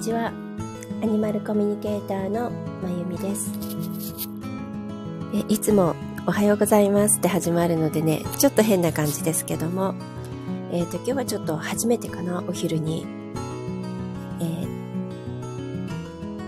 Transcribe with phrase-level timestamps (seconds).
[0.00, 0.32] ちは。
[1.02, 2.50] アニマルコミュニケーターの
[2.82, 3.52] まゆみです。
[5.34, 5.94] えいつも
[6.26, 9.94] おはようございますって始まるのでねちょっと変な感じですけども。
[10.72, 13.04] えっ、ー、と今日はちょっと初めてかなお昼に、
[14.40, 14.44] え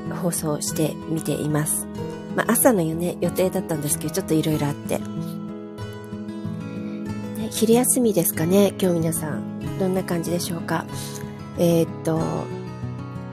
[0.09, 1.87] ー、放送してみています。
[2.35, 4.99] まあ、朝のよね予定だったんですけどちょっといろいろあって、
[7.51, 9.79] 昼休みですかね今日皆さん。
[9.79, 10.87] どんな感じでしょうか。
[11.59, 12.62] えー、っと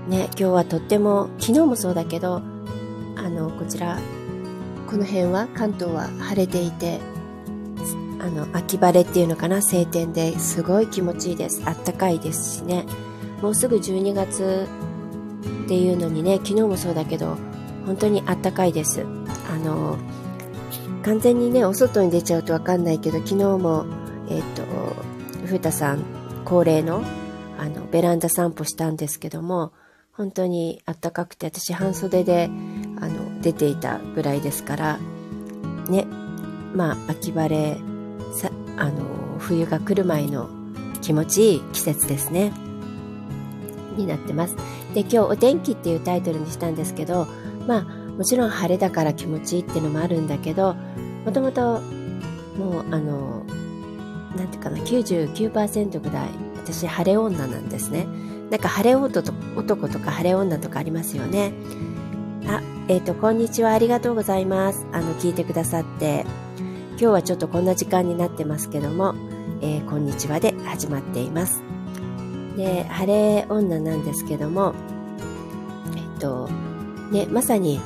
[0.09, 2.41] ね、今日はとっても、昨日もそうだけど、
[3.15, 3.99] あの、こちら、
[4.89, 6.99] この辺は、関東は晴れていて、
[8.19, 11.61] あの、秋晴れっていうのかな、晴天ですごい気持ちいいです。
[11.63, 12.85] あったかいですしね。
[13.43, 14.67] もうすぐ12月
[15.65, 17.37] っていうのにね、昨日もそうだけど、
[17.85, 19.05] 本当にあったかいです。
[19.51, 19.95] あの、
[21.03, 23.85] 完全にね、お外に出ちゃうとわかんないけど、昨日も、
[24.27, 24.63] えっ、と、
[25.45, 26.03] ふうたさん
[26.45, 27.03] 恒例の、
[27.59, 29.71] あの、ベランダ散歩したんですけども、
[30.19, 32.49] 本当にあったかくて私半袖で
[32.99, 34.99] あの出ていたぐらいですから
[35.87, 36.03] ね
[36.73, 37.77] まあ秋晴れ
[38.33, 40.49] さあの冬が来る前の
[41.01, 42.51] 気持ちいい季節ですね。
[43.95, 44.57] になってます。
[44.93, 47.25] で今日お天気っていうタイトルにしたんですけど
[47.65, 50.75] まあもちろん晴れだから気持ちいいっていうのもあるんだけど
[51.23, 51.79] もともと
[52.57, 53.45] もうあの
[54.35, 58.05] なんていうかな99%ぐらい私晴れ女なんですね。
[58.49, 61.53] なんか晴れ男とか晴れ女とかありますよね。
[62.47, 63.73] あ、えっ、ー、と、こんにちは。
[63.73, 64.87] ありがとうございます。
[64.91, 66.25] あの、聞いてくださって。
[66.91, 69.13] 今日はちょっとこんな時間になってますけども、
[69.61, 71.61] えー、こんにちはで始まっています。
[72.57, 74.73] で、晴れ女なんですけども、
[75.95, 76.49] えっ、と、
[77.11, 77.79] ね、まさに、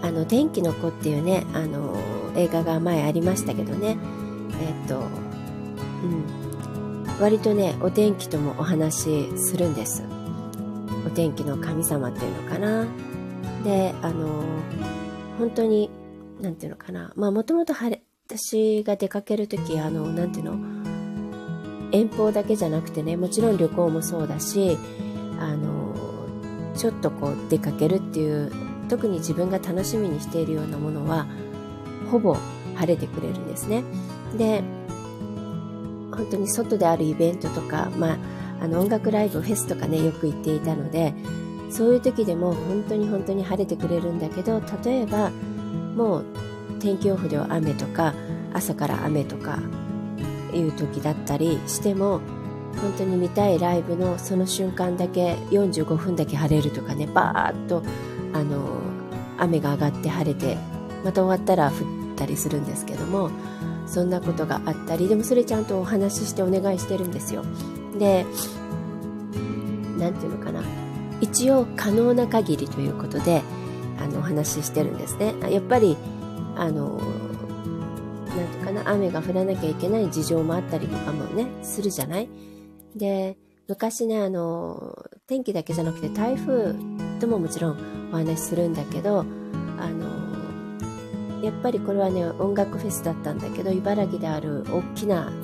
[0.00, 1.96] あの、天気の子っていうね、あの、
[2.36, 3.96] 映画が前ありましたけどね、
[4.60, 5.00] えっ、と、う
[6.06, 6.43] ん、
[7.24, 10.02] 割とねお天気ともお話しするんです。
[11.06, 12.86] お天気の神様っていうのかな。
[13.64, 14.44] であの
[15.38, 15.88] 本当に
[16.42, 17.14] 何ていうのかな。
[17.16, 20.58] まあもともと私が出かける時あの何ていうの
[21.92, 24.76] 遠方だけじゃなくてねもちろん旅行もそうだし
[25.40, 25.94] あの
[26.76, 28.52] ちょっとこう出かけるっていう
[28.90, 31.26] 特に自分が楽しみにしているようなものは
[32.10, 32.36] ほぼ
[32.74, 33.82] 晴れてくれるんですね。
[34.36, 34.62] で
[36.16, 38.18] 本当に外であるイベントとか、まあ、
[38.62, 41.14] あの音楽ライブ、フェスとかね、よく行っていたので、
[41.70, 45.30] そういう時でも本当に本当に晴れてくれるんだけど、例えば、
[45.96, 46.24] もう
[46.80, 48.14] 天気予報では雨とか、
[48.52, 49.58] 朝から雨とか
[50.52, 52.20] いう時だったりしても、
[52.80, 57.82] 本当に見たいライブのその瞬間だけ45分だけ晴れるとかね、バーッと、
[58.32, 58.80] あの、
[59.38, 60.56] 雨が上がって晴れて、
[61.04, 61.74] また終わったら降っ
[62.16, 63.30] たりするんですけども、
[63.94, 67.44] そんなことがあったりでもそれちゃんとお話ししてお願いしてるんですよ。
[67.96, 68.26] で
[69.96, 70.62] 何て言うのかな。
[71.20, 73.40] 一応可能な限りということで
[74.00, 75.34] あのお話ししてるんですね。
[75.48, 75.96] やっぱり
[76.56, 77.00] あの
[78.28, 78.90] 何て言うかな。
[78.90, 82.28] 雨が降らなきゃいけない事情もあったりとかもねするじゃない？
[82.96, 83.38] で
[83.68, 86.74] 昔ねあの天気だけじゃなくて台風
[87.20, 89.20] とももちろんお話しするんだけど
[89.78, 90.13] あの
[91.44, 95.34] やっぱりこれはね音楽フェスだったんだけど茨城である大きなあの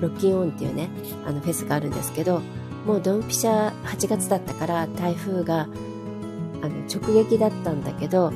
[0.00, 0.88] ロッキンオンっていうね
[1.26, 2.40] あのフェスがあるんですけど
[2.86, 8.32] もうドンピシャ8月だったから台風があの直撃だったんだけど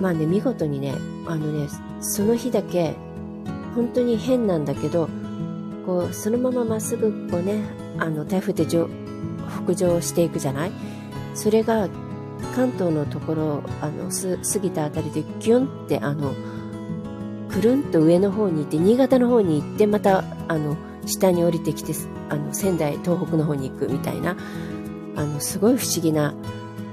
[0.00, 0.94] まあね見事にね
[1.26, 1.68] あのね
[2.00, 2.94] その日だけ
[3.74, 5.08] 本当に変なんだけど
[5.84, 7.62] こうそのまままっすぐこうね
[7.98, 10.72] あの台風って北上していくじゃない？
[11.34, 11.88] それが
[12.56, 16.34] 関東のところあの過ぎたあたりでギュンってあの
[17.50, 21.92] くるんと上の方に行って新潟の方に行ってまたあの下に降りてきて
[22.30, 24.38] あの仙台東北の方に行くみたいな
[25.16, 26.34] あのすごい不思議な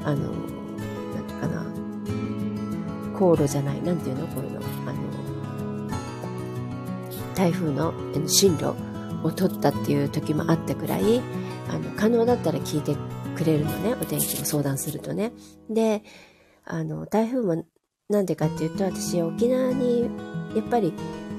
[0.03, 1.66] あのなんていうかな
[3.18, 4.28] 航路じゃないなんていうの？
[4.28, 4.59] こういうの。
[4.59, 5.94] あの
[7.35, 7.94] 台風の
[8.28, 8.75] 進路
[9.24, 11.21] を取ったっていう時もあったくらい
[11.69, 12.98] あの可能だったら聞いて
[13.33, 15.31] くれるのね、お天気の相談するとね。
[15.69, 16.03] で、
[16.65, 17.65] あの、台風も
[18.09, 20.09] なんでかっていうと、私沖縄に、
[20.56, 20.94] やっぱり、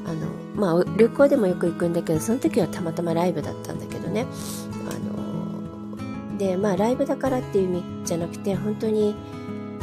[0.07, 4.27] あの、まあ、旅行でもよく行くんだけど、その時はたまたまライブだったんだけどね。
[4.91, 9.15] あの、で、まあ、ライブだからっていう意味じゃなくて、本当に、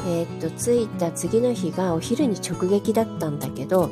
[0.08, 3.90] えー、っと、着いた次の日がお昼に直撃だったんだけど、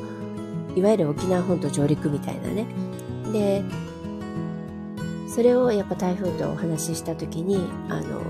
[0.76, 2.66] いわゆる沖縄本島上陸みたいなね。
[3.32, 3.64] で、
[5.34, 7.56] それをやっぱ台風とお話しした時に
[7.88, 8.20] あの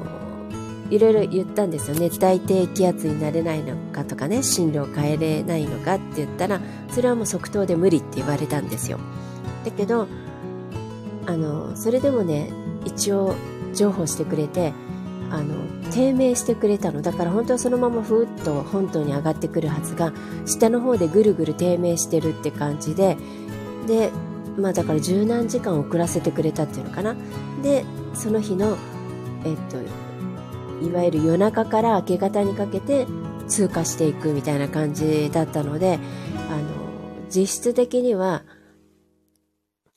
[0.91, 6.61] いろいろ言ったんですよ熱帯低気圧になれないのかとかね進路を変えれないのかって言ったら
[6.91, 8.99] それはもう即答で無理って言われたんですよ。
[9.64, 10.08] だけど
[11.26, 12.50] あのそれでもね
[12.85, 13.35] 一応
[13.73, 14.73] 情報してくれて
[15.31, 15.55] あの
[15.93, 17.02] 低迷してくれたの。
[17.02, 20.12] だから本当はそのままふーっと本島に上がってくるはずが
[20.44, 23.17] 下の方でぐるぐる低迷してるって感じで
[23.87, 24.11] で
[24.60, 27.16] まあだから十何時間遅らせてくれたっていうのかな。
[27.62, 27.84] で
[28.14, 28.76] その日の
[29.44, 29.78] えっと
[30.86, 33.06] いわゆる夜中から明け方にかけて
[33.48, 35.98] 通過していくみたいな感じだったので
[36.50, 36.64] あの
[37.28, 38.44] 実質的には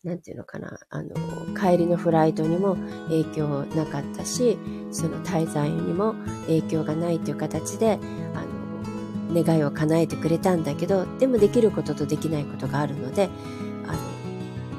[0.04, 1.12] なんていうのかな、あの、
[1.58, 2.76] 帰りのフライトにも
[3.08, 4.58] 影響なかったし、
[4.92, 8.00] その滞在にも影響がないという形で、
[8.36, 8.44] あ
[9.34, 13.30] の、願いを叶えてくれたんだけど、でもできることとできないことがあるので、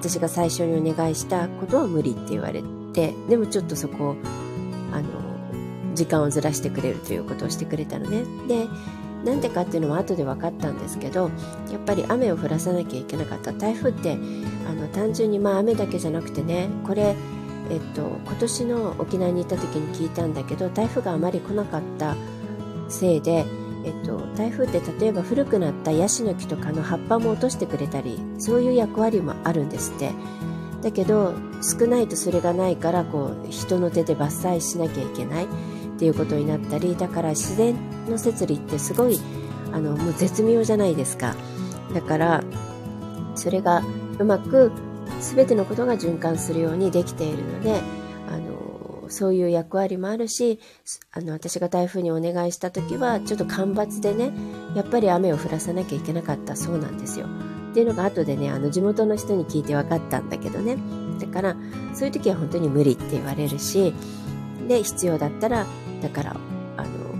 [0.04, 2.62] 私が最初にお願いしたことは無理って言われ
[2.92, 4.16] て、でもちょっとそこを、
[4.92, 5.08] あの、
[5.94, 8.24] 時間をずらしてくれるということをしてくれたのね。
[8.46, 8.68] で、
[9.24, 11.30] なんでかっていうのも後で分かったんですけど
[11.72, 14.18] やっぱり雨を降らさなきゃいけなかった台風って
[14.68, 17.16] あの単純にまあ雨だけじゃなくてねこれ
[17.70, 22.14] えっと、今年の沖縄に行った時に聞いたんだけど台風があまり来なかった
[22.90, 23.46] せいで、
[23.84, 30.12] えっと、台風って例えば古くなったヤシの木とかの葉っぱも落としてくれたりそういう役割もあるんですって。
[30.82, 35.46] だけど少ないとそれがないからこう人の手で伐採しなきゃいけない。
[35.94, 37.76] っていうことになったりだから自然
[38.08, 39.20] の摂理ってすごい
[39.72, 41.36] あのもう絶妙じゃないですか。
[41.94, 42.44] だから
[43.36, 43.82] それが
[44.18, 44.72] うまく
[45.20, 47.80] 全てのことが循環するようにできているので
[49.14, 50.60] そういう役割もあるし
[51.12, 54.32] あの私が台風にお願いした時はちょっと干ばつでね
[54.74, 57.26] やっぱり雨を降らさなきゃいけなかったそうなんですよ。
[57.70, 60.76] っていうのが後でねあの地元の人に聞いて分かったんだけどね
[61.18, 61.56] だから
[61.92, 63.92] そういう時は本当に無理って言われるし
[64.68, 65.66] で必要だったら
[66.00, 66.36] だから
[66.76, 67.14] あの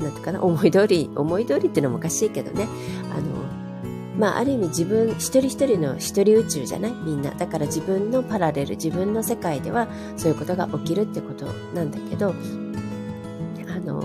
[0.00, 2.68] なんていうかな思い通り思い通りっていうのもおかしいけどね
[3.10, 3.63] あの
[4.16, 6.92] まあ、ある意味自分一人一人の一人宇宙じゃない？
[6.92, 7.32] みんな。
[7.32, 12.34] だから自分のパラレル自分の世界ではそういうことが起きるってことなんだけど
[13.68, 14.04] あの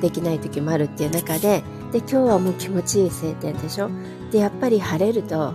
[0.00, 1.62] できない時もあるっていう中で
[1.92, 3.90] で今日はもう気持ちいい晴天でしょ？
[4.32, 5.52] でやっぱり晴れると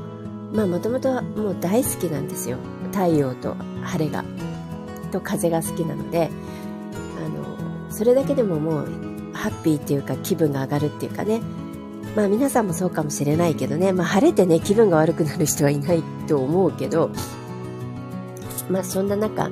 [0.54, 2.58] まあもともともう大好きなんですよ。
[2.92, 4.24] 太陽と晴れが。
[5.12, 6.30] と風が好きなので
[7.18, 8.86] あのそれだけでももう
[9.34, 11.42] ハッピーっていうか気分が上がるっていうかね。
[12.16, 17.12] まあ皆さんもそうかもしれないけどね、まあ晴れてね、気分が悪くなる人はいないと思うけど、
[18.70, 19.50] まあそんな中、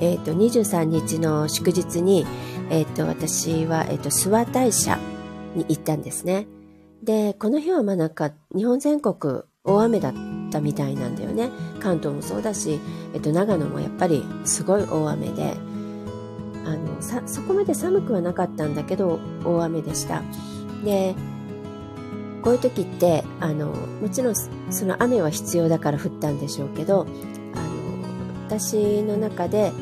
[0.00, 2.26] えっ、ー、と、23日の祝日に、
[2.70, 4.98] えっ、ー、と、私は、えっ、ー、と、諏訪大社
[5.54, 6.46] に行ったんですね。
[7.02, 10.14] で、この日はまあなんか、日本全国大雨だっ
[10.50, 11.50] たみたいなんだよね。
[11.80, 12.80] 関東もそうだし、
[13.14, 15.54] えっと、長野もやっぱりすごい大雨で、
[16.64, 20.22] あの、さ、そこまで寒くはなかったんだけど、大雨でした。
[20.84, 21.14] で、
[22.42, 27.06] こういう時ってあのもちろんその雨は必要だから降ったんでしょうけど
[27.54, 27.66] あの
[28.46, 29.72] 私の中で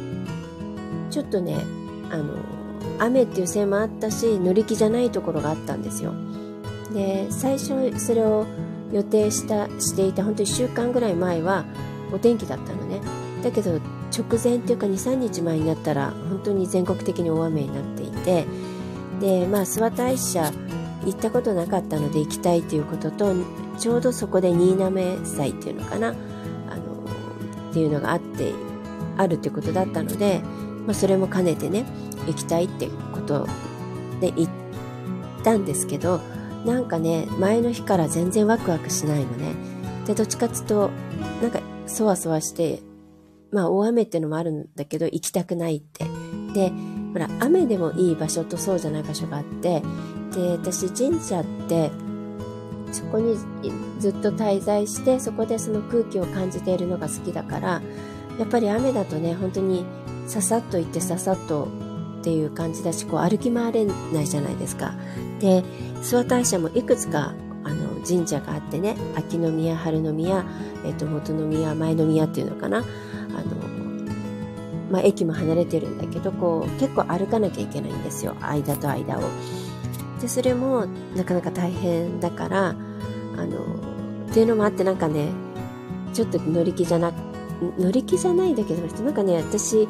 [1.11, 1.57] ちょっとね
[2.11, 2.35] あの
[2.99, 6.15] 雨っていうせいもあったし乗り気じゃないところがあったんですよ。
[6.93, 8.47] で最初それを
[8.93, 11.65] 予定したしていた本当1週間ぐらい前は
[12.13, 13.01] お天気だったのね。
[13.43, 13.81] だけど
[14.17, 18.47] 直前っていうか23日前になったら本当に全国的に大雨になっていて
[19.21, 20.53] でまあ諏訪大社
[21.07, 23.35] 行ったことなかったので行きたいということと
[23.79, 26.13] ちょうどそこで新滑祭っていうのかなあ
[26.77, 27.05] の
[27.71, 28.53] っていうのがあって
[29.17, 30.41] あるってことだったので、
[30.87, 31.85] まあ、それも兼ねてね
[32.27, 33.47] 行きたいってこと
[34.21, 34.49] で行っ
[35.43, 36.21] たんですけど
[36.65, 39.55] なんかね前の日から全然ワクワクしないのね。
[40.07, 40.91] でどっちかっつうと
[41.41, 42.81] なんかそわそわして
[43.53, 46.05] まあ大雨っていうのもあるんだけど行きたくないって。
[46.55, 46.73] で
[47.13, 49.83] ほら雨でもいい場所とそうじゃない場所があって
[50.37, 51.91] で私神社って
[52.93, 53.37] そこに
[53.99, 57.83] ずっと滞在してそこでその空気を感じているのが好きだから
[58.39, 59.87] やっぱり雨だとね本当に
[60.27, 61.69] ささっと行ってささっと
[62.21, 64.95] っていう感じだしこう歩き回れないじゃないですか。
[65.41, 65.63] で
[66.03, 70.45] 諏訪大社もいくつかあの神社があってね秋の宮春の宮、
[70.85, 72.79] えっと、元の宮前の宮っていうのかな。
[72.79, 72.87] あの、
[74.91, 78.37] まあ、駅も離れてるんだけどこう結構歩かなきゃいけないんですよ。
[78.41, 79.23] 間と間を。
[80.21, 82.75] でそれもなかなか大変だからあ
[83.45, 85.29] のっていうのもあってなんかね
[86.13, 87.13] ちょっと乗り気じゃな
[87.79, 89.89] 乗り気じゃないんだけどなんかね私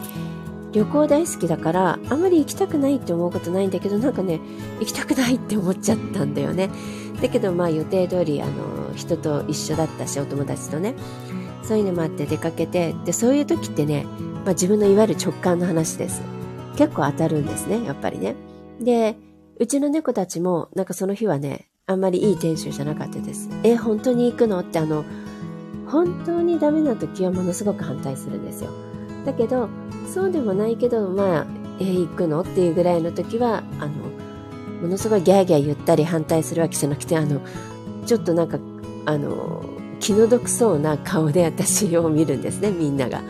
[0.73, 4.41] 旅行大好きだからあんまり行きたくないって思うことないんだけどなんかね
[4.81, 6.71] 行きたくないって思っちゃったんだよね。
[7.23, 10.95] だけどまあ予定通りあの人と一緒だったしお友達とね。
[11.63, 14.05] そういうのもあって出かけてでそういう時ってね、
[14.45, 16.23] まあ、自分のいわゆる直感の話です。
[16.77, 18.37] 結構当たるんですねやっぱりね。
[18.81, 19.17] で
[19.59, 23.49] うちの猫たちも、なんかその日はね、あんまりいい店主じゃなかったです。
[23.63, 24.61] え、本当に行くの？
[24.61, 25.05] ってあの、
[25.87, 28.71] 本当にダメな時はものすごく反対するんですよ。
[29.25, 29.69] だけど、
[30.13, 31.47] そうでもないけど、まあ、
[31.81, 32.41] え、行くの？
[32.43, 33.93] っていうぐらいの時は、あの、
[34.83, 37.41] ものすごいギャーギャー言ったり反対するわけじゃなくて、あの、
[38.05, 38.59] ちょっとなんか、
[39.07, 39.65] あの、
[40.01, 43.23] 気の毒そうな顔で私を見るんですね、みんなが。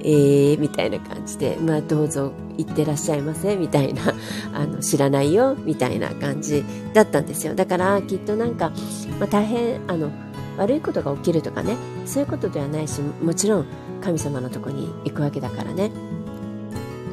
[0.00, 4.02] えー、みたいな感じで、まあどうぞ行ってらっしゃいませ、みたいな、
[4.52, 6.64] あの、知らないよ、みたいな感じ
[6.94, 7.54] だったんですよ。
[7.54, 8.72] だからきっとなんか、
[9.18, 10.10] まあ大変、あの、
[10.56, 13.66] 悪いことが起きるとかね、そういうことではないし、もちろん
[14.00, 15.90] 神様のとこに行くわけだからね。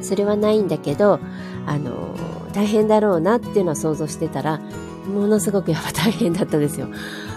[0.02, 1.20] それはないんだけど、
[1.66, 2.14] あの、
[2.52, 4.60] 大変だろうなっていうのは想像してたら、
[5.06, 6.88] ものすごくやっぱ大変だったんですよ。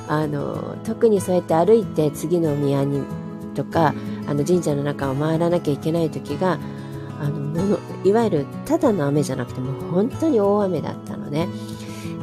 [0.08, 3.04] あの、特にそうやって歩いて次の宮に
[3.54, 3.94] とか、
[4.30, 6.60] あの神社の中を回らなきゃいけない時が、
[7.20, 11.48] あの、もの、いわゆるただの雨じゃなくてもう本当に大雨だったのね。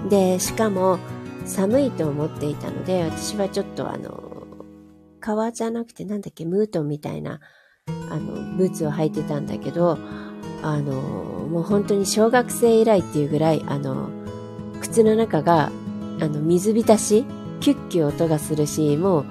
[0.08, 0.98] で、しかも
[1.44, 4.46] 寒いと思っていたので、私はちょっとあの、
[5.18, 7.40] 革じゃなくてなんだっけ、ムートンみたいな、
[8.08, 9.98] あの、ブーツを履いてたんだけど、
[10.62, 14.10] あの、もう本当に小学生以来っていうぐらい、あの、
[14.80, 15.72] 靴の中が、
[16.20, 17.24] あの、水浸し、
[17.58, 19.24] キュッキュ音がするし、もう、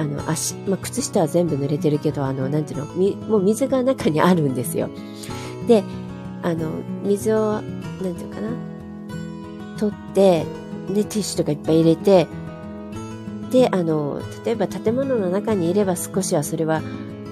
[0.00, 4.88] あの、足、まあ、靴下は全部濡れてるけど、あの、なんていうの、み、もう水が中にあるんですよ。
[5.66, 5.84] で、
[6.42, 6.70] あの、
[7.04, 8.48] 水を、なんていうかな、
[9.78, 10.46] 取って、
[10.88, 12.26] で、ティッシュとかいっぱい入れて、
[13.50, 16.80] で、あの、例えば建物の中にいれば少しはそれは、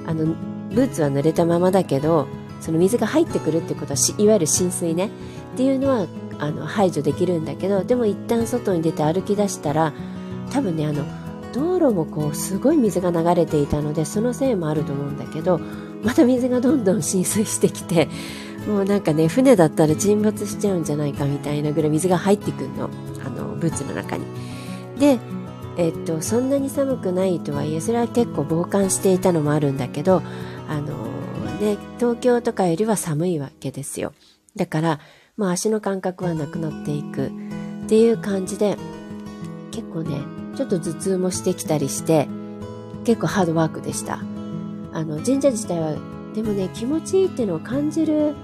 [0.06, 0.34] あの、
[0.74, 2.28] ブーツは濡れたままだけど、
[2.60, 5.06] その水が入ってくるってことはいわゆる浸水ね
[5.54, 6.06] っていうのは
[6.40, 9.92] あの排除できるんだけどでも一旦外に出て歩き出したら
[10.50, 11.04] 多分ねあの
[11.52, 15.58] 道路もこうすごい水が流れていたのでそのせいもあると思うんだけど
[16.02, 18.08] また水がどんどん浸水してきて
[18.66, 22.90] もうなんかね船だったら沈没しちゃうんじゃないかみたいなぐらい水が入ってくるの
[23.24, 24.24] あのブーツの中に。
[24.98, 25.18] で
[25.76, 30.22] えっと、そんなに寒くないとはいえそれは結構防寒していたのもあるんだけど
[30.68, 31.08] あの
[31.58, 34.12] で、東京とかよりは寒いわけですよ。
[34.56, 35.00] だから、
[35.36, 37.30] まあ足の感覚はなくなっていくっ
[37.88, 38.76] ていう感じで、
[39.72, 40.20] 結構ね、
[40.58, 42.26] ちょっと頭痛もしてきたりして、
[43.04, 44.18] 結構ハードワークでした。
[44.92, 45.94] あの、神社自体は、
[46.34, 48.34] でもね、気持ちいいっていうのを感じる。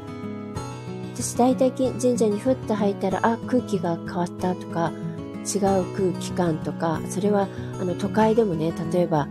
[1.12, 4.92] 私大体神社にふっと入ったら、あ、空気が変わったとか、
[5.44, 5.60] 違う
[5.96, 7.48] 空気感とか、それは
[7.80, 9.26] あの都会でもね、例えば、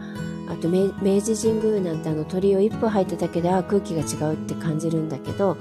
[0.49, 0.89] あと明
[1.21, 5.55] 治神宮なんてあの鳥を一歩入っただけであ空気が違うって感じるんだけど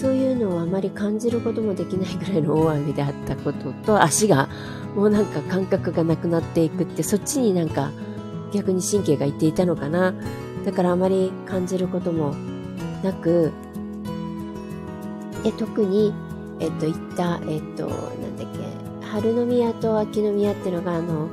[0.00, 4.48] そういうのをあまり感じることもできないぐらいの大雨であったことと足が
[4.94, 7.90] もうなんか感覚がなくなっていくってそっちになんか
[8.52, 10.14] 逆に神経がいっていたのかな。
[10.64, 12.34] だからあまり感じることも
[13.02, 13.52] なく
[15.44, 16.12] え特に
[16.60, 18.48] えっと行ったえっとなんだっ
[19.00, 21.28] け春宮と秋宮っていうのがあの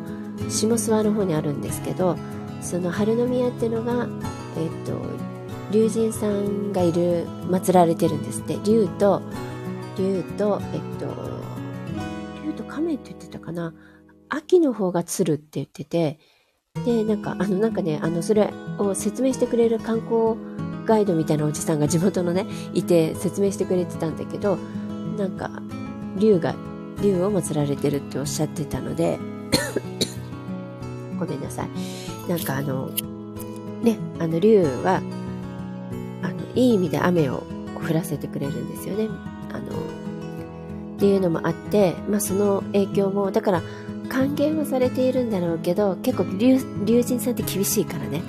[0.49, 2.17] 下諏訪の方にあるんですけど
[2.61, 4.07] その春宮っていうのが、
[4.57, 4.93] えっと、
[5.71, 8.57] 龍神さんがいる、祀られてるんですって。
[8.63, 9.21] 龍と、
[9.97, 11.07] 龍と、えっと、
[12.45, 13.73] 龍と亀って言ってたかな。
[14.29, 16.19] 秋の方が鶴って言ってて、
[16.85, 20.35] で、なんか、あの、なんかね、あの、それを説明してくれる観光
[20.85, 24.57] ガイドみたいなおじさんが地元のね、いて説明してくれてたんだけど、
[25.17, 25.51] なんか、
[26.17, 26.55] 龍が、
[27.01, 29.19] 龍を祀られてるっておっしゃってたので、
[31.19, 32.29] ごめんなさい。
[32.29, 32.89] なんかあの、
[33.81, 35.01] ね、あの竜は、
[36.57, 37.43] いい意味で雨を
[37.87, 39.07] 降らせてくれるんですよね。
[39.51, 43.61] あの、っていうのもあって、まあその影響も、だから
[44.09, 46.59] 還元はされているんだろうけど、結構竜、
[47.03, 48.21] 神さんって厳しいからね、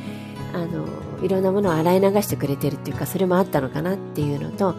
[0.52, 0.86] あの、
[1.22, 4.74] いろんなものを洗い流してくれてるっていうか、それもあったのかなっていうのと、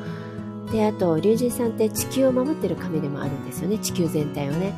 [0.71, 4.73] で、あと、竜神さんって地球を守ってる神でもあるんですよね、地球全体をね。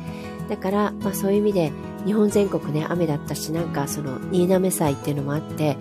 [0.48, 1.72] だから、まあそういう意味で、
[2.06, 5.76] 日本全国ね、雨だったし、なんかその、新滑祭っていうのもあって、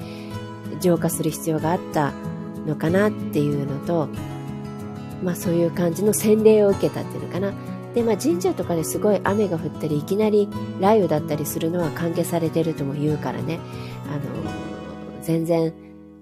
[0.82, 2.12] 浄化する必要があった
[2.66, 4.10] のかなっていうのと、
[5.24, 7.54] まあそういう感じの洗礼を受けたっていうのかな。
[7.94, 10.48] で、まあ神社とかですごい雨が降ったり、いきなり
[10.80, 13.60] 雷雨だったりするのは関係されてるとも言うからね、
[14.08, 14.22] あの、
[15.22, 15.74] 全然、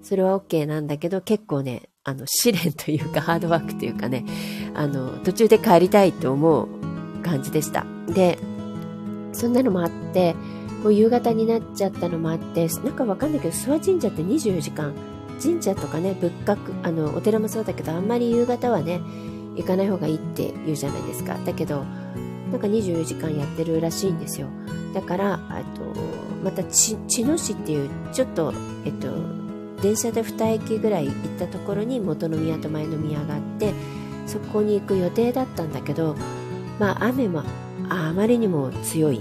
[0.02, 4.24] それは OK なんだけど、結構ね、あの、試練というか、ハードワークというかね、
[4.74, 6.68] あの、途中で帰りたいと思う
[7.22, 7.84] 感じでした。
[8.08, 8.38] で、
[9.32, 10.34] そんなのもあって、
[10.82, 14.94] もう夕方になっちゃったのもあって、なんかわかんないけど、諏訪神社って24時間、
[15.42, 19.00] 神社とかね、仏閣、あの、お寺もそうだけど、あんまり夕方はね、
[19.56, 21.36] 行かない方がいいって言うじゃないですか。
[21.44, 21.84] だけど、
[22.50, 24.48] なんか24時間やってるらしいんですよ。
[24.94, 25.82] だから、えっと、
[26.44, 28.52] また、茅野市っていう、ちょっと、
[28.84, 29.08] えっと、
[29.82, 33.72] 電車で2駅ぐらい行ったところに元宮と前宮があって、
[34.26, 36.16] そこに行く予定だったんだけど、
[36.78, 37.42] まあ雨も
[37.88, 39.20] あまりにも強い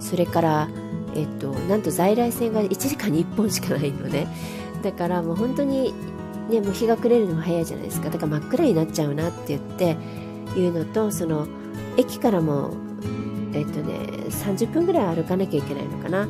[0.00, 0.68] それから、
[1.14, 4.26] えっと、なんと在来線が1時間に1本しかないのね
[4.82, 5.94] だからもう本当に、
[6.48, 8.10] ね、もう日が暮れるのも早いじゃないですか。
[8.10, 9.96] だから真っ暗になっちゃうなって言って
[10.56, 11.46] いうのとその
[11.96, 12.74] 駅からも
[13.52, 13.94] えっとね
[14.28, 16.28] 30分ぐらい歩かなきゃいけないのかな。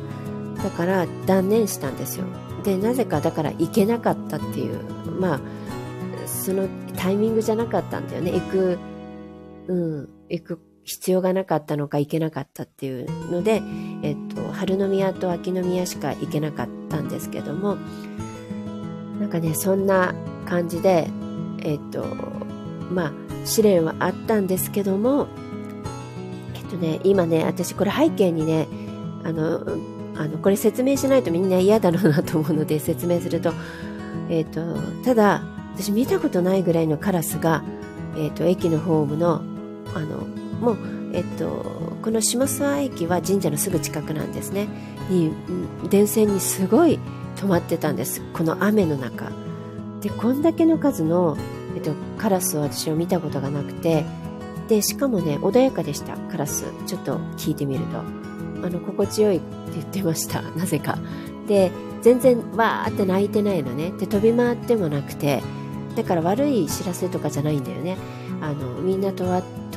[0.63, 2.25] だから断念したんですよ。
[2.63, 4.79] でなぜかだから行けなかったっていう。
[5.19, 5.39] まあ
[6.25, 8.31] そのタイミングじゃなかったんだよね。
[8.31, 8.79] 行く
[9.67, 13.61] うん行く必要がなかったのか行けなかったっていうので、
[14.03, 17.77] えっと、春宮と秋の宮しか行けなかったんですけども
[19.27, 20.15] なんかねそんな
[20.45, 21.09] 感じで
[21.59, 22.05] えっと
[22.89, 23.11] まあ
[23.45, 25.27] 試練はあったんですけども
[26.55, 28.67] えっとね今ね私これ背景にね
[29.25, 29.65] あの
[30.15, 33.51] あのこれ説明しないとみんな嫌だろうなと思うので説明すると,、
[34.29, 34.61] えっと
[35.03, 35.43] ただ
[35.75, 37.63] 私見たことないぐらいのカラスが、
[38.17, 39.41] えっと駅のホームの
[39.93, 40.25] あの
[40.59, 40.77] もう、
[41.13, 44.67] えっと、この下諏訪駅は神社のすぐ近くなんですね。
[45.09, 45.31] に
[45.89, 46.99] 電線にすごい
[47.35, 48.21] 止まってたんです。
[48.33, 49.31] この雨の中。
[50.01, 51.37] でこんだけの数の、
[51.75, 54.05] えっと、カラスを私は見たことがなくて。
[54.67, 56.17] でしかもね穏やかでした。
[56.17, 56.65] カラス。
[56.85, 57.99] ちょっと聞いてみると。
[57.99, 60.41] あの心地よいって言ってました。
[60.57, 60.97] なぜか。
[61.47, 63.91] で全然わーって泣いてないのね。
[63.97, 65.41] で飛び回ってもなくて。
[65.95, 67.97] だから悪い知らせとかじゃないんだよね。
[68.39, 69.25] あのみんなと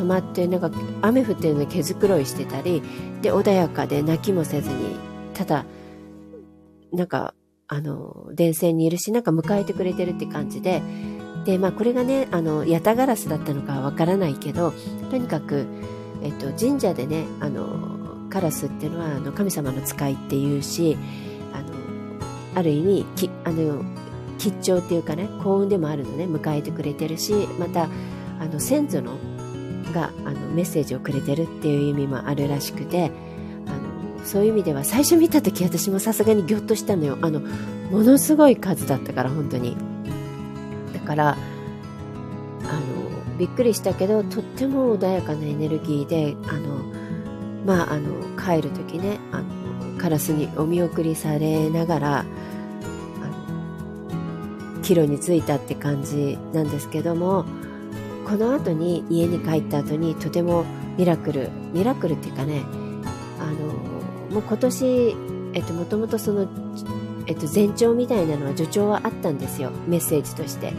[0.01, 0.71] 止まってなんか
[1.03, 2.83] 雨降ってるのに毛づくろいしてたり
[3.21, 4.97] で穏やかで泣きもせずに
[5.35, 5.67] ただ
[6.93, 7.35] なんか
[7.69, 10.83] あの電線にいるしなんか迎えてくれてるって感じで
[11.45, 14.73] でまあこれがねあのヤタガラスだったのかわからないけど
[15.11, 15.67] とにかく、
[16.23, 20.97] えっと、神社でねあのカラスっていうのはあの神様の使いっていうし
[21.53, 21.75] あの
[22.55, 23.85] ある意味きあの
[24.39, 27.89] 吉兆っていうかね幸運でもあるのね迎えてくれてるしまた
[28.41, 29.19] あの先祖の
[29.91, 33.11] があのメッセージをくれてるっていう意味もあるらしくて
[33.67, 37.19] あのそういう意味では最初見た時私もさすがにギョッとしたのよ。
[37.23, 39.77] あのものすごい数だったから本当に。
[40.93, 41.37] だからあ
[42.65, 46.83] のびっくりしたけどとっても穏やかなエネルギーであの
[47.65, 52.25] まああの帰る時ねあのカラスにお見送りされながら
[54.83, 57.45] 帰路に着いたって感じなんですけども
[58.31, 60.65] この後に家に帰った後にとても
[60.97, 62.63] ミラクルミラクルっていうかね
[63.41, 63.73] あの
[64.33, 65.17] もう今年、
[65.55, 66.47] えっと、もともとその、
[67.27, 70.73] えっと、前兆みたいなのは助長はあったんですよメッセージとして。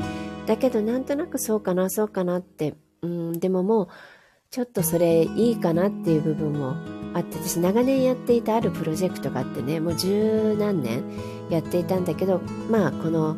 [0.47, 3.87] だけどなんとなくそうかなそうかなってうんでももう
[4.49, 6.75] ちょっとそれいいかなっていう部分も
[7.13, 11.03] あって私長年やっていたあるプロジェクトがあってねもう十何年
[11.49, 13.35] やっていたんだけどまあこの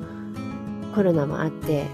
[0.94, 1.88] コロナもあって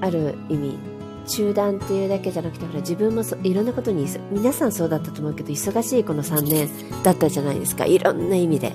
[0.00, 0.95] ある意味
[1.26, 6.68] 中断っていうだけじゃなくてほら自分もいろんなことに皆さんそうだったと思うけど忙しいこの3年
[7.02, 7.86] だったじゃないですか。
[7.86, 8.72] いろんな意味で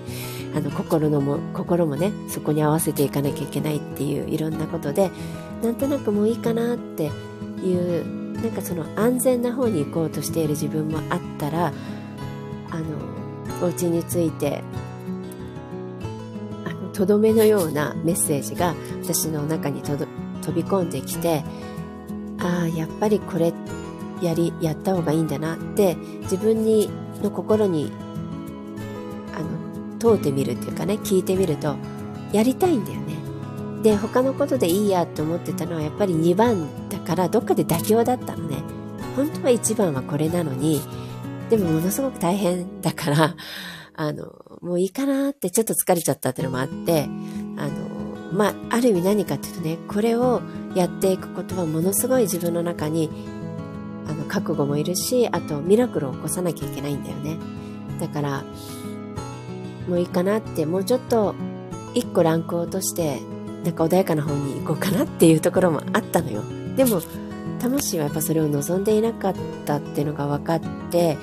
[0.56, 5.12] あの心のも心もねそこに合わせていかなきゃいけないっていういろんなことで
[5.64, 7.12] なんとなくもういいかなって
[7.64, 11.74] いうなんかその安全な方に行こうとしている自分もあったら
[12.72, 12.84] あの
[13.62, 14.64] お家について
[16.94, 19.98] とどめのようなメッセージが私の中に飛
[20.54, 21.44] び込んできて
[22.42, 23.54] ああやっぱりこれ
[24.22, 26.90] やりやった方がいいんだなって自分に
[27.22, 27.92] の心に
[29.36, 31.76] あの問うてみるっていうかね聞いてみると
[32.32, 33.16] やりたいんだよね。
[33.84, 38.58] で他のことでいいやと思ってたのはやっぱり2番だからどっかで妥協だったのね。
[39.16, 40.82] 本当は1番はこれなのに
[41.50, 43.36] でもものすごく大変だから
[43.94, 44.26] あの
[44.62, 47.10] もういいかなってちょっと疲れちゃったっていうのもあって
[47.58, 47.91] あの
[48.32, 50.42] まあ、ある意味何かっていうとねこれを
[50.74, 53.10] やっていくことはものすごい自分の中に
[54.08, 57.38] あの覚悟もいるしあとミラクルを起こさなきゃいけないんだよね。
[58.00, 58.44] だから
[59.88, 61.36] もういいかなってもうちょっと
[61.94, 63.20] 一個ランクを落として
[63.64, 66.42] なんか穏やかな方に行こうかなっていうところもあったのよ。
[66.76, 67.02] でも
[67.60, 71.18] 魂はやっぱそれを望んでいなかったっていうのが分かって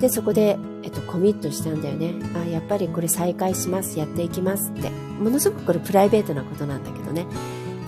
[0.00, 2.14] でそこでえっと、コミットしたんだよね。
[2.36, 3.98] あやっぱりこれ再開します。
[3.98, 4.88] やっていきますって。
[4.90, 7.26] ものすごくこれプライベートなことなんだけどね。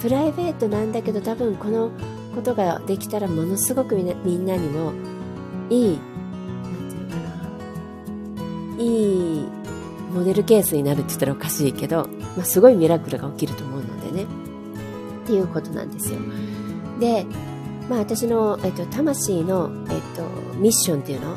[0.02, 1.92] プライベートなんだけど多分この
[2.34, 4.92] ことができたらものすごくみんなみんなにも
[5.70, 6.00] いい
[6.64, 7.16] 何て言うか
[8.76, 8.82] な。
[8.82, 9.46] いい
[10.12, 14.26] モデルケースになるって言ったらおかしいけど、まあ、すごいミラクルが起きると思うのでね。
[15.22, 16.18] っていうことなんですよ。
[16.98, 17.26] で
[17.88, 20.24] まあ私の、えっと、魂の、えっと、
[20.56, 21.36] ミッションっていうの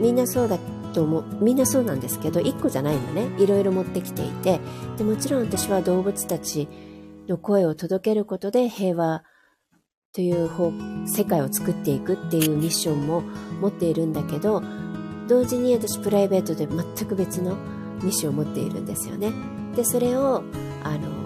[0.00, 0.58] みんなそうだ
[0.92, 3.28] ともみんなそうなんですけど1個じゃないのね。
[3.42, 4.60] いろいろ持ってきていて。
[4.96, 6.68] でもちろん私は動物たち
[7.28, 9.22] の声を届けることで平和
[10.12, 10.72] という方
[11.06, 13.22] 世界を作っていくっていうミッションも
[13.60, 14.62] 持っているんだけど
[15.28, 17.54] 同時に私プライベートで全く別の
[18.02, 19.32] ミッションを持っているんですよね。
[19.76, 20.42] でそれを
[20.82, 21.20] あの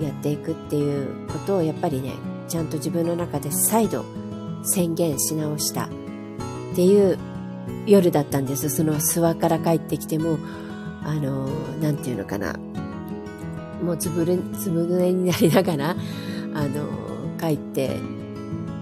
[0.00, 2.14] やっていくっていうことをやっぱりね
[2.48, 4.04] ちゃんと自分の中で再度
[4.62, 5.88] 宣言し直したっ
[6.74, 7.18] ていう
[7.86, 8.68] 夜だったんです。
[8.68, 10.38] その諏訪から帰ってきても
[11.02, 11.46] あの
[11.80, 12.54] なんていうのかな。
[13.82, 15.96] もうつぶれつぶれになりながら
[16.54, 16.86] あの
[17.38, 17.96] 帰って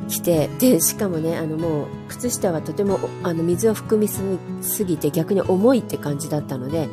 [0.09, 6.89] きてでしかもねあのもう靴下はとてもあの水を含みすぎて逆に重いって感じだったので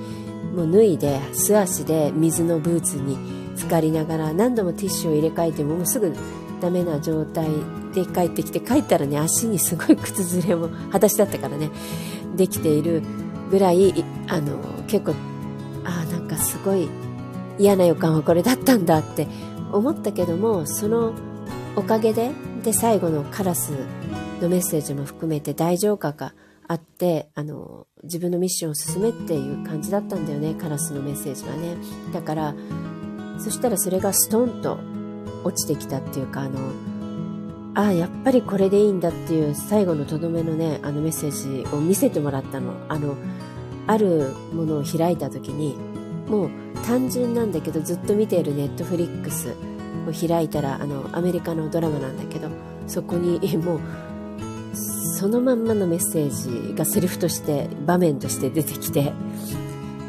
[0.55, 3.17] もう脱いで素足で水のブーツに
[3.55, 6.13] 浸かりながら何度もティッシュを入れ替えてももうすぐ
[6.61, 7.47] ダメな状態
[7.95, 11.71] で帰ってきて帰ったらね足にすごい靴ずれも裸足だったからね
[12.35, 13.01] できている
[13.49, 13.93] ぐらい
[14.27, 15.15] あの結構
[15.85, 16.89] あなんかすごい
[17.57, 19.27] 嫌な予感はこれだったんだって
[19.71, 21.13] 思ったけどもその
[21.77, 22.31] おかげで
[22.63, 23.71] で最後のカラス
[24.41, 26.33] のメッセージも含めて大浄化が
[26.67, 31.77] あってあの自分のミッションを進めっていう感じだったんだよねカラスのメッセージはね。
[32.11, 32.55] だから
[33.39, 34.79] そしたらそれがストンと
[35.43, 36.59] 落ちてきたっていうかあの
[37.75, 42.73] ああやっぱりこれでいいんだっていう最後のとどめのねあのメッセージを見せてもらったの。
[42.89, 43.15] あの
[43.87, 45.75] あるものを開いた時に
[46.27, 46.49] もう
[46.85, 49.55] 単純なんだけどずっと見ているネットフリックス
[50.07, 52.49] を開いたらあのアメリカのドラマなんだけど
[52.87, 53.79] そこに もう
[54.75, 59.13] そのまんまのメッセージがセリフとして場面として出てきて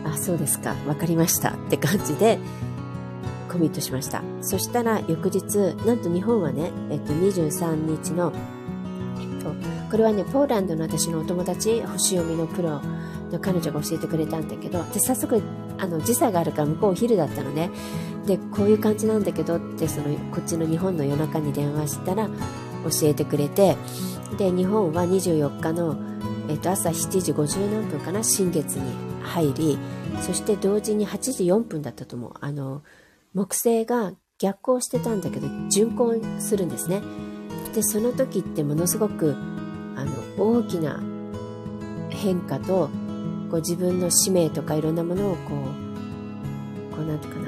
[0.04, 2.38] あそうですか分かりましたって感じで
[3.56, 4.22] コミットしました。
[4.42, 8.30] そしたら翌日なんと日本はね、えっと、23日の、
[9.18, 9.50] えっと、
[9.90, 12.82] これはねポーランドの私のお友達星読みのプロ
[13.32, 15.42] の彼女が教えてくれたんだけどで早速
[15.78, 17.70] あの時差があるから向こうお昼だったのね。
[18.26, 23.76] でこういう感じなんだけどってそのこっちの日本の夜中に電話したら教えてくれて
[24.36, 25.96] で日本は24日の、
[26.50, 28.92] えっと、朝7時50何分かな新月に
[29.22, 29.78] 入り
[30.20, 32.32] そして同時に8時4分だったと思う。
[32.40, 32.82] あの
[33.36, 37.02] 木星が逆行してたんだけど巡行するんですね。
[37.74, 39.36] でその時ってものすごく
[39.94, 41.02] あの大きな
[42.08, 42.88] 変化と
[43.50, 45.52] こう自分の使命とかいろんなものをこ
[46.92, 47.46] うこうなんていうかな。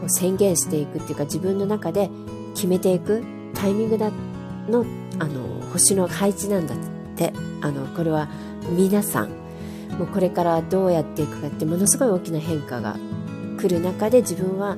[0.00, 2.08] こう宣言していくっていうか自分の中で
[2.54, 4.10] 決めていくタイミングだ
[4.70, 4.86] の
[5.18, 6.78] あの星の配置なんだっ
[7.14, 8.30] てあのこれは
[8.70, 9.28] 皆さん
[9.98, 12.96] もうこれからどうやっていくかってものすごい大きな変化が
[13.58, 14.76] 来る中で自分は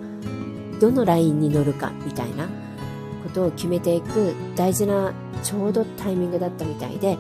[0.81, 2.49] どのラインに乗るかみたいな
[3.23, 5.12] ことを決めていく大事な
[5.43, 7.19] ちょうどタイミングだったみたいで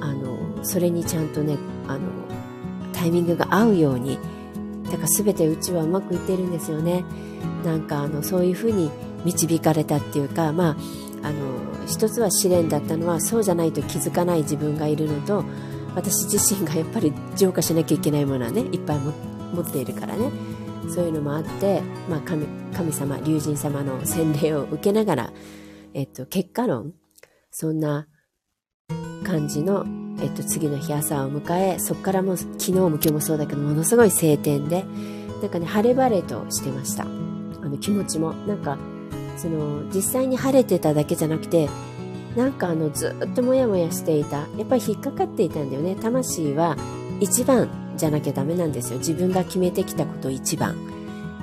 [0.00, 2.00] あのそれにちゃんとねあの
[2.92, 4.18] タイミングが合うように
[4.84, 7.04] だから全てうちはうまくいってるんですよね。
[7.64, 8.90] なんかあのそういうふうに
[9.24, 10.76] 導かれたっていうかまあ
[11.26, 11.36] あの
[11.86, 15.44] 一つは試練だったのはそうじゃないと気づかない自分がいるのと
[15.94, 20.30] 私自身がやっぱり浄化しなきゃいけないものはねいっぱい持っているからね。
[20.88, 25.32] そういうのもあって、まあ、神神様龍神様の洗礼を受けながら、
[25.94, 26.92] えっと、結果論
[27.50, 28.06] そんな
[29.24, 29.84] 感じの、
[30.20, 34.84] えっと、次の日朝を迎えそこからも昨日も今日もそうだけどものすごい晴天で
[35.42, 37.04] なんかね晴れ晴れとしてました。
[37.04, 37.06] あ
[37.68, 38.78] の気持ちもなんか
[39.36, 41.68] その実際に晴れてただけじゃなくて
[42.36, 45.96] なんかあのずっともやもやしていたやっぱり引っかかっていたんだよね。
[45.96, 46.76] 魂は
[47.20, 48.98] 一番じゃなきゃダメなんですよ。
[48.98, 50.76] 自分が決めてきたこと一番。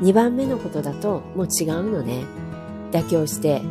[0.02, 2.26] 二番目のことだともう違うのね。
[2.92, 3.62] 妥協して。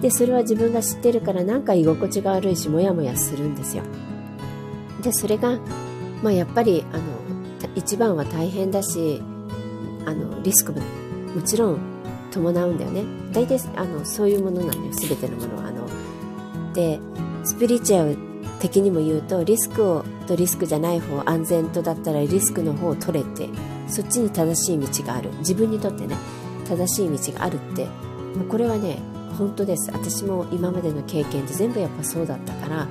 [0.00, 3.82] で、それは自分が知ってるからなんか居心地が悪いし、もやもやするんですよ。
[5.02, 5.58] で、それが、
[6.22, 7.04] まあやっぱり、あの、
[7.74, 9.22] 一番は大変だし、
[10.04, 10.80] あの、リスクも
[11.34, 11.78] もちろん
[12.30, 13.04] 伴うんだよね。
[13.32, 14.92] 大体、あの、そういうものなんだよ。
[14.92, 15.68] すべてのものは。
[15.68, 15.86] あの、
[16.74, 17.00] で、
[17.44, 18.18] スピリチュアル
[18.60, 23.48] 的にも言うとリスクをとリスクじゃない方安全とだったらリスクの方を取れて
[23.88, 25.30] そっちに正しい道がある。
[25.38, 26.16] 自分にとってね
[26.68, 27.86] 正しい道があるって。
[28.36, 28.98] もうこれはね
[29.38, 29.90] 本当です。
[29.92, 32.88] 私も今までの経験で全部やっぱそうだったから。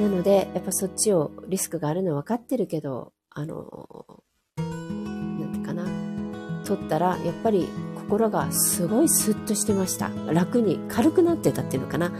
[0.00, 4.22] なのでやっぱそっちをリスクがあるの分かってるけどあの
[4.56, 5.84] なんていうかな。
[6.64, 10.10] 取ったらやっぱり心がすごいスッとしてました。
[10.32, 12.12] 楽に軽くなってたっていうのかな。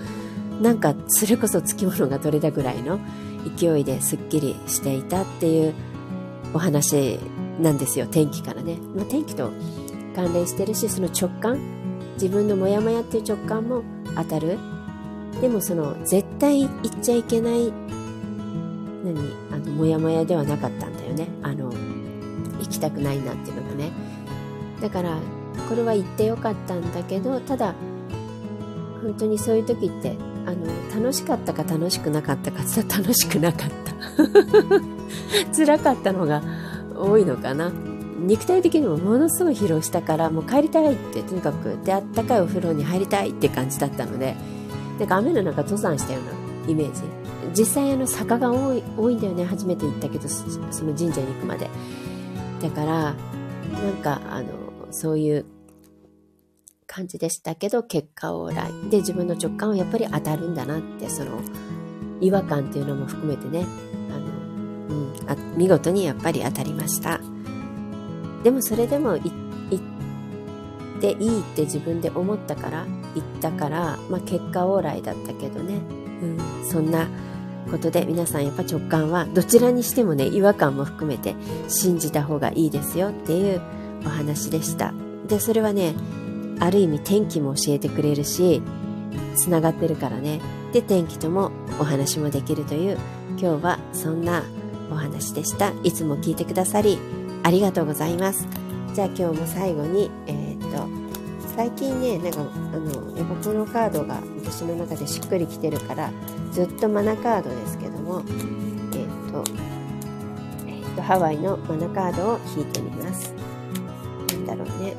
[0.62, 2.98] なんかそれこそつきものが取れたぐらいの。
[3.56, 5.74] 勢いですっきりしていたっていう
[6.54, 7.18] お話
[7.60, 8.06] なんですよ。
[8.06, 9.50] 天気からね、まあ、天気と
[10.14, 11.58] 関連してるしその直感。
[12.14, 13.82] 自分のモヤモヤっていう直感も
[14.16, 14.58] 当たる。
[15.40, 16.70] でもその絶対言っ
[17.00, 17.72] ちゃいけない
[19.04, 19.16] 何？
[19.52, 21.28] あのモヤモヤではなかったんだよね。
[21.42, 21.72] あの
[22.58, 23.92] 行きたくないなっていうのがね。
[24.80, 25.18] だから
[25.68, 27.74] これは言ってよかったんだけどただ
[29.02, 30.16] 本当にそういう時って
[30.48, 35.52] あの楽しかったか楽しくなかったかって楽しくなかった。
[35.54, 36.42] 辛かったのが
[36.96, 37.70] 多いのかな。
[38.18, 44.34] 肉体的にもものすごい疲労したからもう帰りたいってとにかくであったかいお風呂に入りたいって感じだったので
[44.98, 47.02] なんか雨の中登山したようなイメージ。
[47.54, 50.44] 実際あの坂が多い多いんだよね初めて行ったけどそ
[50.84, 51.68] の神社に行くまで。
[52.62, 53.14] だからなん
[54.02, 54.46] かあの
[54.90, 55.44] そういう
[56.98, 58.90] 感じでしたけど結果オーライ。
[58.90, 61.40] で自分の直感はやっぱり当たるんだなってその
[62.20, 63.64] 違和感っていうのも含めてね。
[64.10, 64.26] あの、
[64.96, 67.20] うん、あ見事にやっぱり当たりました。
[68.42, 75.74] でもそれでも行っていいって自分で思ったから行ったから、まあ、結果オーライだったけどね、
[76.22, 77.08] うん、そんな
[77.70, 81.34] ことで皆さんやっぱ直感はどちらにしてもね違和感も含めて
[81.68, 83.60] 信じた方がいいですよっていう
[84.04, 84.92] お話でした。
[85.28, 85.94] でそれはね
[86.60, 88.62] ある意味天気も教えてくれるし
[89.36, 90.40] つながってるからね。
[90.72, 92.98] で天気ともお話もできるという
[93.38, 94.42] 今日はそんな
[94.90, 95.72] お話でした。
[95.82, 96.98] いつも聞いてくださり
[97.42, 98.46] ありがとうございます。
[98.94, 100.88] じゃあ今日も最後にえー、っと
[101.56, 102.44] 最近ねなんかあ
[102.76, 106.10] のやっぱこのカードが私の中でしっくりきてるから
[106.52, 109.44] ずっとマナカードですけどもえー、っと,、
[110.66, 113.32] えー、っとハワイのマナカードを引いてみます。
[114.32, 114.94] なんだろうね。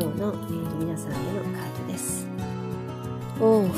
[0.00, 2.26] 今日の、えー、皆さんへのカードです
[3.40, 3.70] おお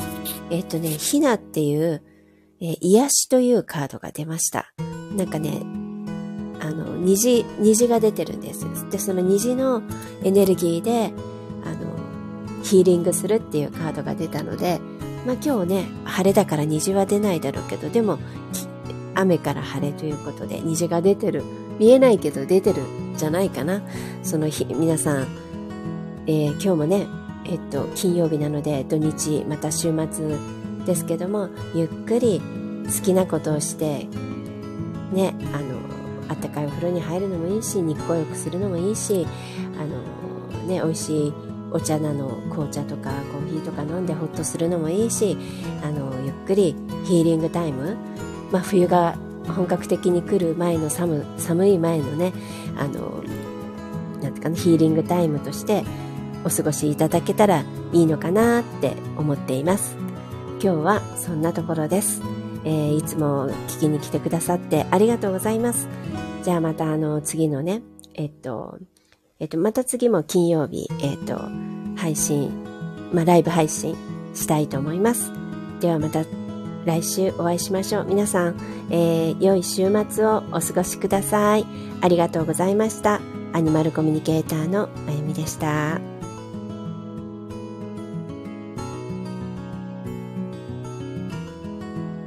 [0.51, 2.03] えっとねひなっていう、
[2.61, 4.71] えー、癒しというカードが出ました
[5.17, 5.63] なんかね
[6.61, 8.67] あの、虹、虹が出てるんです。
[8.91, 9.83] で、その虹の
[10.23, 11.13] エネルギーで、
[11.65, 11.97] あの、
[12.63, 14.79] ヒーリングするっていうカードが出たので、
[15.27, 18.19] まあ今日ね、晴れだから虹は出ないだろうけど、でも、
[19.15, 21.43] 雨から晴れということで虹が出てる。
[21.79, 22.83] 見えないけど出てる
[23.17, 23.83] じゃないかな。
[24.23, 25.27] その日、皆さん、
[26.27, 27.07] えー、今日もね、
[27.45, 30.37] えっと、金曜日なので土日、また週末
[30.87, 32.41] ですけども、ゆっくり
[32.87, 34.07] 好きなことをして、
[35.13, 35.81] ね、あの、
[36.31, 39.27] あったかいお風呂に入るのもいいし日光浴するのもいいし
[39.77, 40.01] あの
[40.69, 41.33] ね美味しい
[41.73, 45.37] お茶なの紅茶とかコーヒーとか飲んでホッとするのもいいし
[45.83, 47.97] あのゆっくりヒーリングタイム、
[48.53, 49.17] まあ、冬が
[49.49, 52.33] 本格的に来る前の寒寒い前のね
[52.77, 53.25] あの
[54.23, 55.83] なんていうかなヒーリングタイムとして
[56.45, 59.97] お過ごしいただけたらいいのかなって思っています
[60.63, 62.23] 今日はそんなところです、
[62.65, 65.89] えー、いつも聞きに来てくださってありがとうございます
[66.43, 67.83] じゃあまたあの次のね、
[68.15, 68.79] えっと、
[69.39, 71.39] えっと、また次も金曜日、えっと、
[71.97, 72.51] 配信、
[73.13, 73.97] まあ、ライブ配信
[74.35, 75.33] したいと思います。
[75.81, 76.25] ではまた
[76.87, 78.05] 来週お会いしましょう。
[78.07, 78.57] 皆さん、
[78.91, 81.67] えー、良い週末をお過ごしください。
[82.01, 83.21] ありがとうございました。
[83.53, 86.10] アニマルコミュニケーターのまゆみでした。